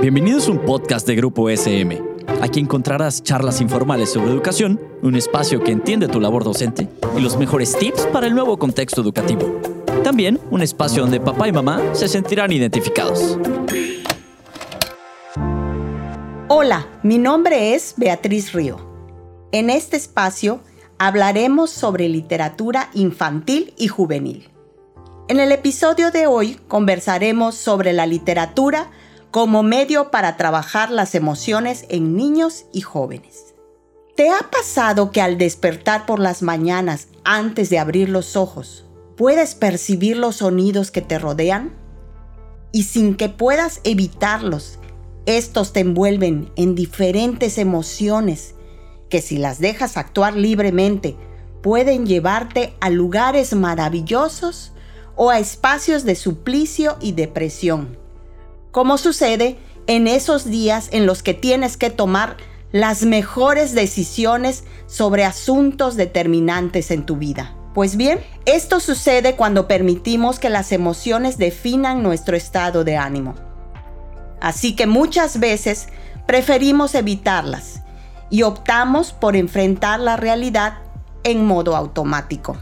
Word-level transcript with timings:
Bienvenidos 0.00 0.48
a 0.48 0.52
un 0.52 0.58
podcast 0.60 1.06
de 1.06 1.14
Grupo 1.14 1.48
SM. 1.48 2.02
Aquí 2.40 2.60
encontrarás 2.60 3.22
charlas 3.22 3.60
informales 3.60 4.10
sobre 4.12 4.30
educación, 4.30 4.80
un 5.02 5.14
espacio 5.14 5.62
que 5.62 5.72
entiende 5.72 6.08
tu 6.08 6.20
labor 6.20 6.44
docente 6.44 6.88
y 7.16 7.20
los 7.20 7.36
mejores 7.36 7.76
tips 7.76 8.06
para 8.06 8.26
el 8.26 8.34
nuevo 8.34 8.58
contexto 8.58 9.00
educativo. 9.00 9.60
También 10.02 10.40
un 10.50 10.62
espacio 10.62 11.02
donde 11.02 11.20
papá 11.20 11.48
y 11.48 11.52
mamá 11.52 11.80
se 11.92 12.08
sentirán 12.08 12.52
identificados. 12.52 13.38
Hola, 16.48 16.86
mi 17.02 17.18
nombre 17.18 17.74
es 17.74 17.94
Beatriz 17.96 18.52
Río. 18.52 18.78
En 19.52 19.70
este 19.70 19.96
espacio 19.96 20.60
hablaremos 20.98 21.70
sobre 21.70 22.08
literatura 22.08 22.90
infantil 22.94 23.74
y 23.76 23.88
juvenil. 23.88 24.48
En 25.28 25.40
el 25.40 25.52
episodio 25.52 26.10
de 26.10 26.26
hoy 26.26 26.58
conversaremos 26.68 27.54
sobre 27.54 27.92
la 27.92 28.06
literatura 28.06 28.90
como 29.32 29.62
medio 29.62 30.10
para 30.10 30.36
trabajar 30.36 30.90
las 30.90 31.14
emociones 31.14 31.86
en 31.88 32.16
niños 32.16 32.66
y 32.70 32.82
jóvenes. 32.82 33.54
¿Te 34.14 34.28
ha 34.28 34.50
pasado 34.50 35.10
que 35.10 35.22
al 35.22 35.38
despertar 35.38 36.04
por 36.04 36.18
las 36.18 36.42
mañanas 36.42 37.08
antes 37.24 37.70
de 37.70 37.78
abrir 37.78 38.10
los 38.10 38.36
ojos, 38.36 38.84
puedes 39.16 39.54
percibir 39.54 40.18
los 40.18 40.36
sonidos 40.36 40.90
que 40.90 41.00
te 41.00 41.18
rodean? 41.18 41.72
Y 42.72 42.82
sin 42.82 43.14
que 43.16 43.30
puedas 43.30 43.80
evitarlos, 43.84 44.78
estos 45.24 45.72
te 45.72 45.80
envuelven 45.80 46.52
en 46.56 46.74
diferentes 46.74 47.56
emociones 47.56 48.54
que 49.08 49.22
si 49.22 49.38
las 49.38 49.60
dejas 49.60 49.96
actuar 49.96 50.36
libremente, 50.36 51.16
pueden 51.62 52.04
llevarte 52.04 52.74
a 52.80 52.90
lugares 52.90 53.54
maravillosos 53.54 54.72
o 55.16 55.30
a 55.30 55.38
espacios 55.38 56.04
de 56.04 56.16
suplicio 56.16 56.98
y 57.00 57.12
depresión 57.12 58.01
como 58.72 58.98
sucede 58.98 59.58
en 59.86 60.08
esos 60.08 60.46
días 60.46 60.88
en 60.90 61.06
los 61.06 61.22
que 61.22 61.34
tienes 61.34 61.76
que 61.76 61.90
tomar 61.90 62.36
las 62.72 63.02
mejores 63.02 63.74
decisiones 63.74 64.64
sobre 64.86 65.24
asuntos 65.24 65.94
determinantes 65.94 66.90
en 66.90 67.04
tu 67.04 67.16
vida. 67.16 67.54
Pues 67.74 67.96
bien, 67.96 68.20
esto 68.44 68.80
sucede 68.80 69.36
cuando 69.36 69.68
permitimos 69.68 70.38
que 70.38 70.50
las 70.50 70.72
emociones 70.72 71.38
definan 71.38 72.02
nuestro 72.02 72.36
estado 72.36 72.82
de 72.82 72.96
ánimo. 72.96 73.34
Así 74.40 74.74
que 74.74 74.86
muchas 74.86 75.38
veces 75.38 75.88
preferimos 76.26 76.94
evitarlas 76.94 77.82
y 78.30 78.42
optamos 78.42 79.12
por 79.12 79.36
enfrentar 79.36 80.00
la 80.00 80.16
realidad 80.16 80.78
en 81.24 81.46
modo 81.46 81.76
automático. 81.76 82.56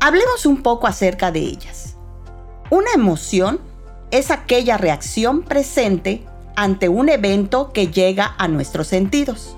Hablemos 0.00 0.46
un 0.46 0.62
poco 0.62 0.88
acerca 0.88 1.30
de 1.30 1.40
ellas. 1.40 1.96
Una 2.70 2.90
emoción 2.94 3.60
es 4.12 4.30
aquella 4.30 4.76
reacción 4.76 5.42
presente 5.42 6.24
ante 6.54 6.88
un 6.88 7.08
evento 7.08 7.72
que 7.72 7.88
llega 7.88 8.34
a 8.38 8.46
nuestros 8.46 8.86
sentidos. 8.86 9.56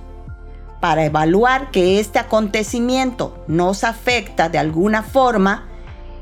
Para 0.80 1.04
evaluar 1.04 1.72
que 1.72 1.98
este 1.98 2.20
acontecimiento 2.20 3.44
nos 3.48 3.82
afecta 3.82 4.48
de 4.48 4.58
alguna 4.58 5.02
forma, 5.02 5.66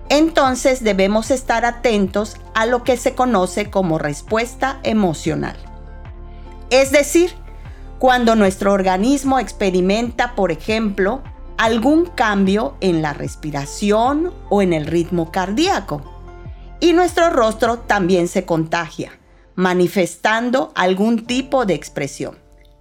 entonces 0.08 0.82
debemos 0.82 1.30
estar 1.30 1.66
atentos 1.66 2.38
a 2.54 2.64
lo 2.64 2.84
que 2.84 2.96
se 2.96 3.14
conoce 3.14 3.70
como 3.70 3.98
respuesta 3.98 4.80
emocional. 4.82 5.56
Es 6.70 6.90
decir, 6.90 7.34
cuando 7.98 8.34
nuestro 8.34 8.72
organismo 8.72 9.40
experimenta, 9.40 10.34
por 10.34 10.52
ejemplo, 10.52 11.22
algún 11.58 12.06
cambio 12.06 12.76
en 12.80 13.02
la 13.02 13.12
respiración 13.12 14.32
o 14.48 14.62
en 14.62 14.72
el 14.72 14.86
ritmo 14.86 15.30
cardíaco 15.30 16.11
y 16.82 16.94
nuestro 16.94 17.30
rostro 17.30 17.78
también 17.78 18.26
se 18.26 18.44
contagia, 18.44 19.16
manifestando 19.54 20.72
algún 20.74 21.26
tipo 21.26 21.64
de 21.64 21.74
expresión. 21.74 22.36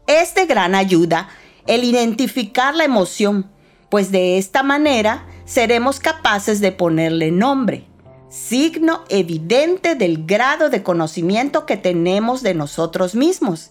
Es 0.07 0.33
de 0.33 0.47
gran 0.47 0.73
ayuda 0.73 1.29
el 1.67 1.83
identificar 1.83 2.73
la 2.73 2.83
emoción, 2.83 3.51
pues 3.89 4.11
de 4.11 4.39
esta 4.39 4.63
manera 4.63 5.27
seremos 5.45 5.99
capaces 5.99 6.61
de 6.61 6.71
ponerle 6.71 7.29
nombre, 7.29 7.85
signo 8.27 9.03
evidente 9.09 9.93
del 9.93 10.25
grado 10.25 10.71
de 10.71 10.81
conocimiento 10.81 11.67
que 11.67 11.77
tenemos 11.77 12.41
de 12.41 12.55
nosotros 12.55 13.13
mismos 13.13 13.69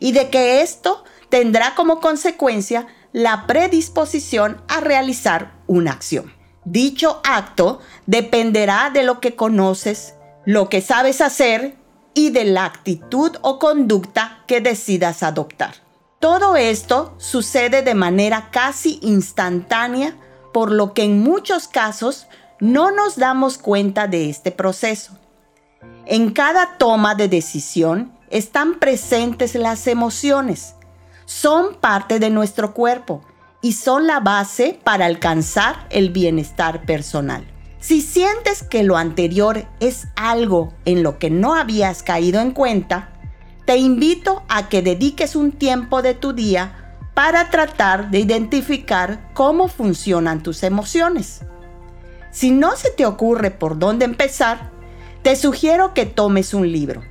y 0.00 0.10
de 0.10 0.28
que 0.28 0.60
esto 0.60 1.04
tendrá 1.28 1.76
como 1.76 2.00
consecuencia 2.00 2.88
la 3.12 3.46
predisposición 3.46 4.60
a 4.66 4.80
realizar 4.80 5.52
una 5.68 5.92
acción. 5.92 6.37
Dicho 6.70 7.22
acto 7.24 7.80
dependerá 8.04 8.90
de 8.90 9.02
lo 9.02 9.20
que 9.20 9.34
conoces, 9.34 10.14
lo 10.44 10.68
que 10.68 10.82
sabes 10.82 11.22
hacer 11.22 11.76
y 12.12 12.28
de 12.28 12.44
la 12.44 12.66
actitud 12.66 13.36
o 13.40 13.58
conducta 13.58 14.44
que 14.46 14.60
decidas 14.60 15.22
adoptar. 15.22 15.76
Todo 16.20 16.56
esto 16.56 17.14
sucede 17.16 17.80
de 17.80 17.94
manera 17.94 18.50
casi 18.50 18.98
instantánea, 19.00 20.14
por 20.52 20.70
lo 20.70 20.92
que 20.92 21.04
en 21.04 21.20
muchos 21.20 21.68
casos 21.68 22.26
no 22.60 22.90
nos 22.90 23.16
damos 23.16 23.56
cuenta 23.56 24.06
de 24.06 24.28
este 24.28 24.52
proceso. 24.52 25.16
En 26.04 26.32
cada 26.32 26.76
toma 26.76 27.14
de 27.14 27.28
decisión 27.28 28.12
están 28.28 28.78
presentes 28.78 29.54
las 29.54 29.86
emociones. 29.86 30.74
Son 31.24 31.76
parte 31.76 32.18
de 32.18 32.28
nuestro 32.28 32.74
cuerpo 32.74 33.22
y 33.60 33.72
son 33.72 34.06
la 34.06 34.20
base 34.20 34.78
para 34.84 35.06
alcanzar 35.06 35.86
el 35.90 36.10
bienestar 36.10 36.84
personal. 36.86 37.44
Si 37.80 38.02
sientes 38.02 38.62
que 38.62 38.82
lo 38.82 38.96
anterior 38.96 39.66
es 39.80 40.08
algo 40.16 40.74
en 40.84 41.02
lo 41.02 41.18
que 41.18 41.30
no 41.30 41.54
habías 41.54 42.02
caído 42.02 42.40
en 42.40 42.50
cuenta, 42.50 43.10
te 43.66 43.76
invito 43.76 44.42
a 44.48 44.68
que 44.68 44.82
dediques 44.82 45.36
un 45.36 45.52
tiempo 45.52 46.02
de 46.02 46.14
tu 46.14 46.32
día 46.32 46.96
para 47.14 47.50
tratar 47.50 48.10
de 48.10 48.20
identificar 48.20 49.30
cómo 49.34 49.68
funcionan 49.68 50.42
tus 50.42 50.62
emociones. 50.62 51.40
Si 52.30 52.50
no 52.50 52.76
se 52.76 52.90
te 52.90 53.06
ocurre 53.06 53.50
por 53.50 53.78
dónde 53.78 54.04
empezar, 54.04 54.70
te 55.22 55.34
sugiero 55.36 55.94
que 55.94 56.06
tomes 56.06 56.54
un 56.54 56.70
libro. 56.70 57.02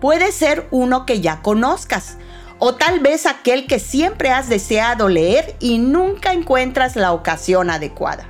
Puede 0.00 0.32
ser 0.32 0.66
uno 0.70 1.06
que 1.06 1.20
ya 1.20 1.42
conozcas 1.42 2.18
o 2.58 2.74
tal 2.74 3.00
vez 3.00 3.26
aquel 3.26 3.66
que 3.66 3.78
siempre 3.78 4.30
has 4.30 4.48
deseado 4.48 5.08
leer 5.08 5.56
y 5.60 5.78
nunca 5.78 6.32
encuentras 6.32 6.96
la 6.96 7.12
ocasión 7.12 7.70
adecuada. 7.70 8.28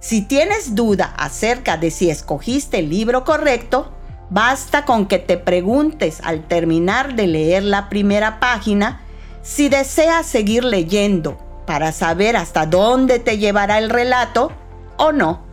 Si 0.00 0.22
tienes 0.22 0.74
duda 0.74 1.14
acerca 1.16 1.76
de 1.76 1.90
si 1.90 2.10
escogiste 2.10 2.78
el 2.78 2.90
libro 2.90 3.24
correcto, 3.24 3.92
basta 4.30 4.84
con 4.84 5.06
que 5.06 5.18
te 5.18 5.36
preguntes 5.36 6.20
al 6.22 6.46
terminar 6.46 7.14
de 7.14 7.26
leer 7.26 7.62
la 7.62 7.88
primera 7.88 8.40
página 8.40 9.00
si 9.42 9.68
deseas 9.68 10.26
seguir 10.26 10.64
leyendo 10.64 11.38
para 11.66 11.92
saber 11.92 12.36
hasta 12.36 12.66
dónde 12.66 13.18
te 13.18 13.38
llevará 13.38 13.78
el 13.78 13.90
relato 13.90 14.52
o 14.96 15.12
no. 15.12 15.44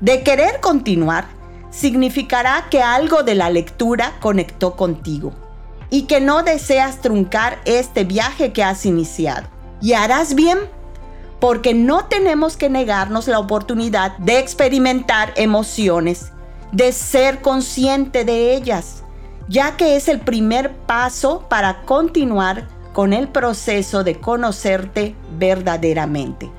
De 0.00 0.22
querer 0.22 0.60
continuar, 0.60 1.26
significará 1.70 2.66
que 2.70 2.82
algo 2.82 3.22
de 3.22 3.34
la 3.34 3.50
lectura 3.50 4.14
conectó 4.20 4.76
contigo 4.76 5.47
y 5.90 6.02
que 6.02 6.20
no 6.20 6.42
deseas 6.42 7.00
truncar 7.00 7.58
este 7.64 8.04
viaje 8.04 8.52
que 8.52 8.62
has 8.62 8.84
iniciado. 8.84 9.48
Y 9.80 9.92
harás 9.92 10.34
bien, 10.34 10.58
porque 11.40 11.72
no 11.72 12.06
tenemos 12.06 12.56
que 12.56 12.68
negarnos 12.68 13.28
la 13.28 13.38
oportunidad 13.38 14.16
de 14.18 14.38
experimentar 14.38 15.32
emociones, 15.36 16.32
de 16.72 16.92
ser 16.92 17.40
consciente 17.40 18.24
de 18.24 18.54
ellas, 18.54 19.04
ya 19.48 19.76
que 19.76 19.96
es 19.96 20.08
el 20.08 20.20
primer 20.20 20.74
paso 20.76 21.46
para 21.48 21.82
continuar 21.82 22.68
con 22.92 23.12
el 23.12 23.28
proceso 23.28 24.04
de 24.04 24.20
conocerte 24.20 25.14
verdaderamente. 25.38 26.50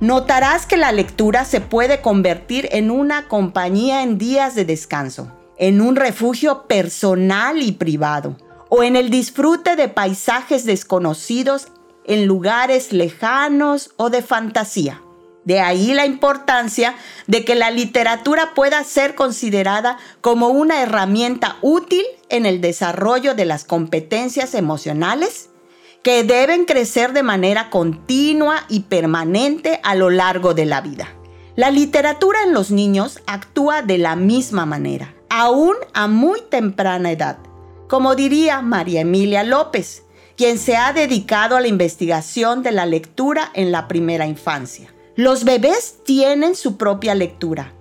Notarás 0.00 0.64
que 0.64 0.76
la 0.76 0.92
lectura 0.92 1.44
se 1.44 1.60
puede 1.60 2.00
convertir 2.00 2.68
en 2.70 2.92
una 2.92 3.26
compañía 3.26 4.04
en 4.04 4.16
días 4.16 4.54
de 4.54 4.64
descanso, 4.64 5.32
en 5.58 5.80
un 5.80 5.96
refugio 5.96 6.68
personal 6.68 7.60
y 7.60 7.72
privado 7.72 8.36
o 8.68 8.82
en 8.82 8.96
el 8.96 9.10
disfrute 9.10 9.76
de 9.76 9.88
paisajes 9.88 10.64
desconocidos 10.64 11.68
en 12.04 12.26
lugares 12.26 12.92
lejanos 12.92 13.90
o 13.96 14.10
de 14.10 14.22
fantasía. 14.22 15.02
De 15.44 15.60
ahí 15.60 15.94
la 15.94 16.04
importancia 16.04 16.94
de 17.26 17.44
que 17.44 17.54
la 17.54 17.70
literatura 17.70 18.52
pueda 18.54 18.84
ser 18.84 19.14
considerada 19.14 19.98
como 20.20 20.48
una 20.48 20.82
herramienta 20.82 21.56
útil 21.62 22.02
en 22.28 22.44
el 22.44 22.60
desarrollo 22.60 23.34
de 23.34 23.46
las 23.46 23.64
competencias 23.64 24.54
emocionales 24.54 25.48
que 26.02 26.22
deben 26.22 26.64
crecer 26.64 27.12
de 27.12 27.22
manera 27.22 27.70
continua 27.70 28.64
y 28.68 28.80
permanente 28.80 29.80
a 29.82 29.94
lo 29.94 30.10
largo 30.10 30.54
de 30.54 30.66
la 30.66 30.80
vida. 30.80 31.08
La 31.56 31.70
literatura 31.70 32.42
en 32.44 32.52
los 32.52 32.70
niños 32.70 33.20
actúa 33.26 33.82
de 33.82 33.98
la 33.98 34.16
misma 34.16 34.64
manera, 34.64 35.14
aún 35.28 35.74
a 35.92 36.06
muy 36.08 36.40
temprana 36.42 37.10
edad 37.10 37.38
como 37.88 38.14
diría 38.14 38.60
María 38.60 39.00
Emilia 39.00 39.42
López, 39.42 40.04
quien 40.36 40.58
se 40.58 40.76
ha 40.76 40.92
dedicado 40.92 41.56
a 41.56 41.60
la 41.60 41.68
investigación 41.68 42.62
de 42.62 42.70
la 42.70 42.86
lectura 42.86 43.50
en 43.54 43.72
la 43.72 43.88
primera 43.88 44.26
infancia. 44.26 44.94
Los 45.16 45.42
bebés 45.42 45.96
tienen 46.04 46.54
su 46.54 46.76
propia 46.76 47.16
lectura, 47.16 47.72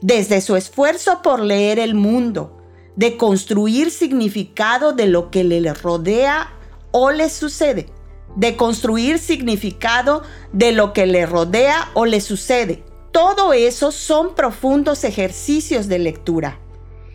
desde 0.00 0.40
su 0.40 0.56
esfuerzo 0.56 1.22
por 1.22 1.40
leer 1.40 1.78
el 1.78 1.94
mundo, 1.94 2.56
de 2.96 3.16
construir 3.16 3.92
significado 3.92 4.92
de 4.92 5.06
lo 5.06 5.30
que 5.30 5.44
le 5.44 5.72
rodea 5.72 6.52
o 6.90 7.12
le 7.12 7.30
sucede. 7.30 7.86
De 8.34 8.56
construir 8.56 9.18
significado 9.18 10.22
de 10.52 10.72
lo 10.72 10.92
que 10.92 11.06
le 11.06 11.26
rodea 11.26 11.90
o 11.94 12.06
le 12.06 12.20
sucede. 12.20 12.82
Todo 13.12 13.52
eso 13.52 13.92
son 13.92 14.34
profundos 14.34 15.04
ejercicios 15.04 15.88
de 15.88 15.98
lectura. 15.98 16.58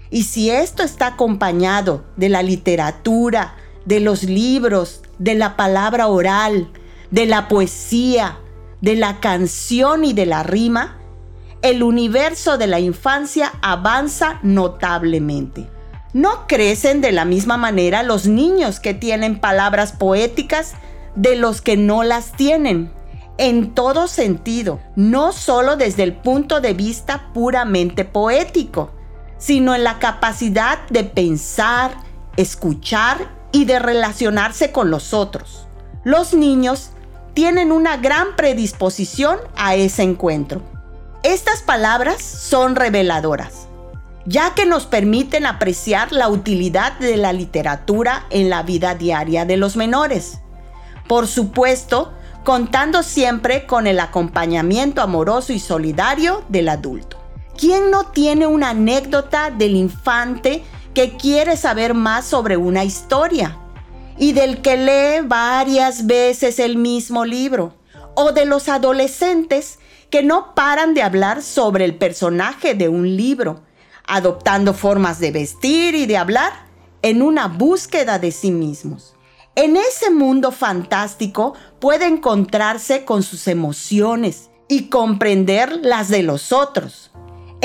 Y 0.10 0.24
si 0.24 0.50
esto 0.50 0.84
está 0.84 1.08
acompañado 1.08 2.06
de 2.16 2.30
la 2.30 2.44
literatura, 2.44 3.56
de 3.86 4.00
los 4.00 4.24
libros, 4.24 5.02
de 5.20 5.36
la 5.36 5.56
palabra 5.56 6.08
oral, 6.08 6.70
de 7.12 7.26
la 7.26 7.48
poesía, 7.48 8.40
de 8.82 8.96
la 8.96 9.20
canción 9.20 10.06
y 10.06 10.14
de 10.14 10.26
la 10.26 10.44
rima, 10.44 10.98
el 11.62 11.82
universo 11.82 12.58
de 12.58 12.68
la 12.68 12.80
infancia 12.80 13.54
avanza 13.62 14.40
notablemente. 14.44 15.68
No 16.14 16.48
crecen 16.48 17.02
de 17.02 17.12
la 17.12 17.26
misma 17.26 17.58
manera 17.58 18.04
los 18.04 18.28
niños 18.28 18.80
que 18.80 18.94
tienen 18.94 19.40
palabras 19.40 19.92
poéticas 19.92 20.74
de 21.16 21.36
los 21.36 21.62
que 21.62 21.78
no 21.78 22.04
las 22.04 22.34
tienen, 22.34 22.92
en 23.38 23.74
todo 23.74 24.08
sentido, 24.08 24.80
no 24.96 25.34
solo 25.34 25.76
desde 25.76 26.04
el 26.04 26.14
punto 26.14 26.62
de 26.62 26.74
vista 26.74 27.32
puramente 27.34 28.06
poético, 28.06 28.92
sino 29.46 29.76
en 29.76 29.84
la 29.84 30.00
capacidad 30.00 30.80
de 30.90 31.04
pensar, 31.04 31.92
escuchar 32.36 33.30
y 33.52 33.66
de 33.66 33.78
relacionarse 33.78 34.72
con 34.72 34.90
los 34.90 35.14
otros. 35.14 35.68
Los 36.04 36.34
niños 36.34 36.90
tienen 37.36 37.72
una 37.72 37.98
gran 37.98 38.36
predisposición 38.36 39.38
a 39.56 39.76
ese 39.76 40.02
encuentro. 40.02 40.64
Estas 41.22 41.62
palabras 41.62 42.24
son 42.24 42.76
reveladoras, 42.76 43.68
ya 44.26 44.56
que 44.56 44.66
nos 44.66 44.88
permiten 44.88 45.46
apreciar 45.46 46.12
la 46.12 46.28
utilidad 46.28 46.94
de 46.94 47.16
la 47.16 47.32
literatura 47.32 48.26
en 48.32 48.50
la 48.50 48.64
vida 48.64 48.96
diaria 48.96 49.46
de 49.46 49.58
los 49.58 49.76
menores. 49.76 50.40
Por 51.08 51.28
supuesto, 51.28 52.14
contando 52.44 53.04
siempre 53.04 53.68
con 53.68 53.86
el 53.86 54.00
acompañamiento 54.00 55.04
amoroso 55.04 55.54
y 55.54 55.60
solidario 55.60 56.44
del 56.50 56.70
adulto. 56.70 57.25
¿Quién 57.58 57.90
no 57.90 58.08
tiene 58.08 58.48
una 58.48 58.72
anécdota 58.72 59.50
del 59.50 59.78
infante 59.78 60.64
que 60.94 61.16
quiere 61.16 61.56
saber 61.56 61.94
más 61.94 62.26
sobre 62.26 62.58
una 62.58 62.84
historia? 62.84 63.58
Y 64.18 64.34
del 64.34 64.62
que 64.62 64.76
lee 64.76 65.26
varias 65.26 66.06
veces 66.06 66.60
el 66.60 66.76
mismo 66.76 67.24
libro. 67.24 67.74
O 68.14 68.34
de 68.34 68.46
los 68.46 68.68
adolescentes 68.68 69.80
que 70.10 70.22
no 70.22 70.54
paran 70.54 70.94
de 70.94 71.02
hablar 71.02 71.42
sobre 71.42 71.86
el 71.86 71.96
personaje 71.96 72.76
de 72.76 72.90
un 72.90 73.16
libro, 73.16 73.62
adoptando 74.06 74.74
formas 74.74 75.20
de 75.20 75.32
vestir 75.32 75.96
y 75.96 76.06
de 76.06 76.18
hablar 76.18 76.52
en 77.02 77.22
una 77.22 77.48
búsqueda 77.48 78.20
de 78.20 78.32
sí 78.32 78.52
mismos. 78.52 79.16
En 79.56 79.78
ese 79.78 80.12
mundo 80.12 80.52
fantástico 80.52 81.54
puede 81.80 82.06
encontrarse 82.06 83.06
con 83.06 83.24
sus 83.24 83.48
emociones 83.48 84.50
y 84.68 84.90
comprender 84.90 85.80
las 85.84 86.10
de 86.10 86.24
los 86.24 86.52
otros 86.52 87.12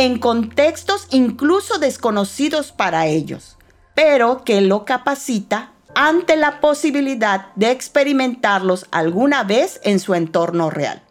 en 0.01 0.19
contextos 0.19 1.07
incluso 1.11 1.79
desconocidos 1.79 2.73
para 2.73 3.07
ellos, 3.07 3.59
pero 3.95 4.45
que 4.45 4.63
lo 4.63 4.87
capacita 4.87 5.75
ante 5.95 6.37
la 6.37 6.61
posibilidad 6.61 7.49
de 7.55 7.71
experimentarlos 7.71 8.87
alguna 8.93 9.45
vez 9.45 9.79
en 9.85 10.01
su 10.01 10.15
entorno 10.15 10.71
real. 10.71 11.03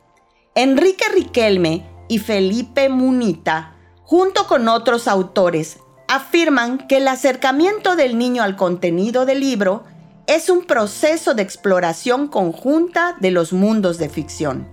Enrique 0.55 1.05
Riquelme 1.13 1.87
y 2.07 2.17
Felipe 2.17 2.89
Munita, 2.89 3.75
junto 4.01 4.47
con 4.47 4.67
otros 4.67 5.07
autores, 5.07 5.77
afirman 6.07 6.87
que 6.87 6.97
el 6.97 7.09
acercamiento 7.09 7.95
del 7.95 8.17
niño 8.17 8.41
al 8.41 8.55
contenido 8.55 9.27
del 9.27 9.41
libro 9.41 9.83
es 10.25 10.49
un 10.49 10.65
proceso 10.65 11.35
de 11.35 11.43
exploración 11.43 12.27
conjunta 12.27 13.15
de 13.19 13.29
los 13.29 13.53
mundos 13.53 13.99
de 13.99 14.09
ficción. 14.09 14.67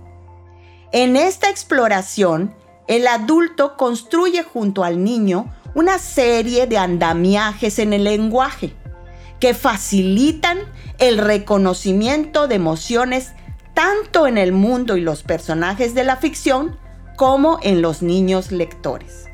En 0.91 1.17
esta 1.17 1.51
exploración, 1.51 2.55
el 2.87 3.07
adulto 3.07 3.75
construye 3.77 4.43
junto 4.43 4.83
al 4.83 5.03
niño 5.03 5.53
una 5.75 5.99
serie 5.99 6.67
de 6.67 6.77
andamiajes 6.77 7.79
en 7.79 7.93
el 7.93 8.05
lenguaje 8.05 8.73
que 9.39 9.53
facilitan 9.53 10.57
el 10.97 11.17
reconocimiento 11.17 12.47
de 12.47 12.55
emociones 12.55 13.33
tanto 13.73 14.25
en 14.25 14.39
el 14.39 14.53
mundo 14.53 14.97
y 14.97 15.01
los 15.01 15.21
personajes 15.21 15.93
de 15.93 16.03
la 16.03 16.15
ficción 16.15 16.79
como 17.15 17.59
en 17.61 17.81
los 17.81 18.01
niños 18.01 18.51
lectores. 18.51 19.25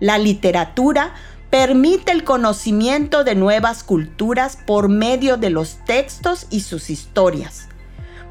La 0.00 0.18
literatura 0.18 1.14
permite 1.50 2.10
el 2.10 2.24
conocimiento 2.24 3.22
de 3.22 3.34
nuevas 3.34 3.84
culturas 3.84 4.56
por 4.56 4.88
medio 4.88 5.36
de 5.36 5.50
los 5.50 5.84
textos 5.84 6.46
y 6.50 6.60
sus 6.60 6.90
historias, 6.90 7.68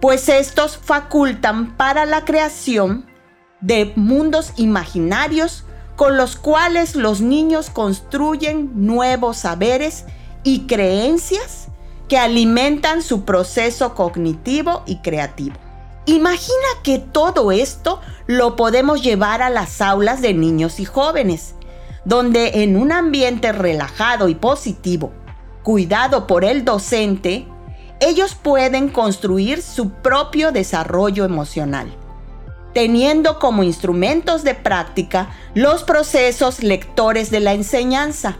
pues 0.01 0.29
estos 0.29 0.77
facultan 0.77 1.77
para 1.77 2.05
la 2.05 2.25
creación 2.25 3.08
de 3.61 3.91
mundos 3.95 4.53
imaginarios 4.55 5.65
con 5.95 6.15
los 6.15 6.37
cuales 6.37 6.95
los 6.95 7.19
niños 7.19 7.69
construyen 7.69 8.71
nuevos 8.73 9.37
saberes 9.37 10.05
y 10.43 10.65
creencias 10.65 11.67
que 12.07 12.17
alimentan 12.17 13.01
su 13.01 13.25
proceso 13.25 13.95
cognitivo 13.95 14.83
y 14.85 14.99
creativo. 14.99 15.57
Imagina 16.05 16.67
que 16.83 16.99
todo 16.99 17.51
esto 17.51 17.99
lo 18.27 18.55
podemos 18.55 19.03
llevar 19.03 19.41
a 19.41 19.49
las 19.49 19.81
aulas 19.81 20.21
de 20.21 20.33
niños 20.33 20.79
y 20.79 20.85
jóvenes, 20.85 21.55
donde 22.05 22.63
en 22.63 22.77
un 22.77 22.91
ambiente 22.91 23.51
relajado 23.51 24.29
y 24.29 24.35
positivo, 24.35 25.11
cuidado 25.61 26.25
por 26.25 26.45
el 26.45 26.63
docente, 26.63 27.45
ellos 27.99 28.35
pueden 28.35 28.87
construir 28.87 29.61
su 29.61 29.89
propio 29.89 30.53
desarrollo 30.53 31.25
emocional 31.25 31.93
teniendo 32.73 33.39
como 33.39 33.63
instrumentos 33.63 34.43
de 34.43 34.55
práctica 34.55 35.29
los 35.53 35.83
procesos 35.83 36.61
lectores 36.61 37.31
de 37.31 37.39
la 37.39 37.53
enseñanza, 37.53 38.37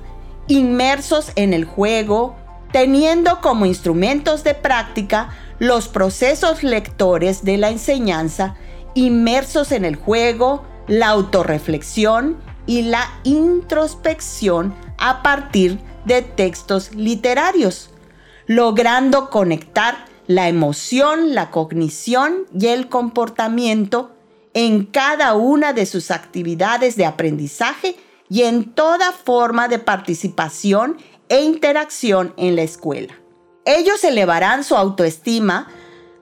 inmersos 0.48 1.32
en 1.36 1.54
el 1.54 1.66
juego, 1.66 2.36
teniendo 2.72 3.42
como 3.42 3.66
instrumentos 3.66 4.44
de 4.44 4.54
práctica 4.54 5.30
los 5.58 5.88
procesos 5.88 6.64
lectores 6.64 7.44
de 7.44 7.58
la 7.58 7.70
enseñanza, 7.70 8.56
inmersos 8.94 9.72
en 9.72 9.86
el 9.86 9.96
juego, 9.96 10.64
la 10.88 11.10
autorreflexión 11.10 12.38
y 12.66 12.84
la 12.84 13.10
introspección 13.24 14.74
a 14.98 15.22
partir 15.24 15.80
de 16.06 16.22
textos 16.22 16.94
literarios, 16.96 17.90
logrando 18.48 19.30
conectar 19.30 20.06
la 20.28 20.48
emoción, 20.48 21.34
la 21.34 21.50
cognición 21.50 22.46
y 22.58 22.68
el 22.68 22.88
comportamiento 22.88 24.12
en 24.66 24.84
cada 24.84 25.36
una 25.36 25.72
de 25.72 25.86
sus 25.86 26.12
actividades 26.12 26.98
de 26.98 27.06
aprendizaje 27.06 27.96
y 28.28 28.42
en 28.42 28.74
toda 28.74 29.14
forma 29.14 29.70
de 29.70 29.80
participación 29.80 30.98
e 31.30 31.44
interacción 31.44 32.34
en 32.36 32.58
la 32.58 32.64
escuela. 32.64 33.14
Ellos 33.64 34.04
elevarán 34.04 34.66
su 34.66 34.76
autoestima 34.76 35.70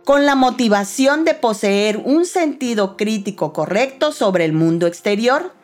con 0.05 0.27
la 0.27 0.35
motivación 0.35 1.25
de 1.25 1.33
poseer 1.33 1.97
un 1.97 2.27
sentido 2.27 2.95
crítico 2.95 3.53
correcto 3.53 4.11
sobre 4.11 4.45
el 4.45 4.53
mundo 4.53 4.85
exterior 4.85 5.55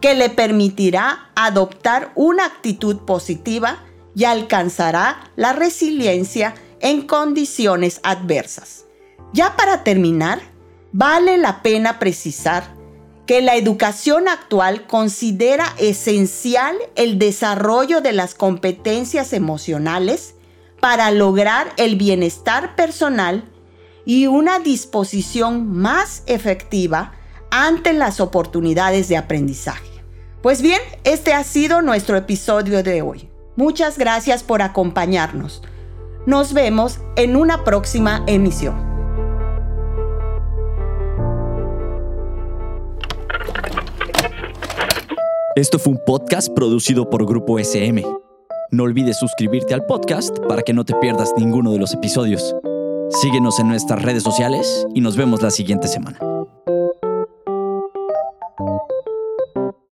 que 0.00 0.16
le 0.16 0.28
permitirá 0.28 1.30
adoptar 1.36 2.10
una 2.16 2.44
actitud 2.44 2.96
positiva 3.06 3.84
y 4.16 4.24
alcanzará 4.24 5.30
la 5.36 5.52
resiliencia 5.52 6.56
en 6.80 7.06
condiciones 7.06 8.00
adversas. 8.02 8.84
Ya 9.32 9.54
para 9.54 9.84
terminar, 9.84 10.55
Vale 10.98 11.36
la 11.36 11.60
pena 11.60 11.98
precisar 11.98 12.74
que 13.26 13.42
la 13.42 13.56
educación 13.56 14.28
actual 14.28 14.86
considera 14.86 15.66
esencial 15.76 16.74
el 16.94 17.18
desarrollo 17.18 18.00
de 18.00 18.14
las 18.14 18.34
competencias 18.34 19.34
emocionales 19.34 20.36
para 20.80 21.10
lograr 21.10 21.70
el 21.76 21.96
bienestar 21.96 22.76
personal 22.76 23.44
y 24.06 24.26
una 24.26 24.58
disposición 24.58 25.70
más 25.70 26.22
efectiva 26.24 27.12
ante 27.50 27.92
las 27.92 28.18
oportunidades 28.18 29.10
de 29.10 29.18
aprendizaje. 29.18 30.02
Pues 30.40 30.62
bien, 30.62 30.80
este 31.04 31.34
ha 31.34 31.44
sido 31.44 31.82
nuestro 31.82 32.16
episodio 32.16 32.82
de 32.82 33.02
hoy. 33.02 33.28
Muchas 33.54 33.98
gracias 33.98 34.42
por 34.42 34.62
acompañarnos. 34.62 35.60
Nos 36.24 36.54
vemos 36.54 37.00
en 37.16 37.36
una 37.36 37.64
próxima 37.64 38.24
emisión. 38.26 38.85
Esto 45.56 45.78
fue 45.78 45.94
un 45.94 46.00
podcast 46.04 46.52
producido 46.52 47.08
por 47.08 47.24
Grupo 47.24 47.58
SM. 47.58 48.04
No 48.72 48.82
olvides 48.82 49.18
suscribirte 49.18 49.72
al 49.72 49.86
podcast 49.86 50.38
para 50.46 50.60
que 50.60 50.74
no 50.74 50.84
te 50.84 50.92
pierdas 50.96 51.32
ninguno 51.38 51.72
de 51.72 51.78
los 51.78 51.94
episodios. 51.94 52.54
Síguenos 53.22 53.58
en 53.58 53.68
nuestras 53.68 54.02
redes 54.02 54.22
sociales 54.22 54.86
y 54.94 55.00
nos 55.00 55.16
vemos 55.16 55.40
la 55.40 55.50
siguiente 55.50 55.88
semana. 55.88 56.18